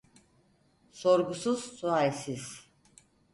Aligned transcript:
Sorgusuz 0.91 1.59
sualsiz. 1.77 2.47